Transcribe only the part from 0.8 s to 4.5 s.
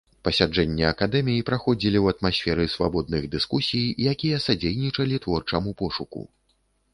акадэмій праходзілі ў атмасферы свабодных дыскусій, якія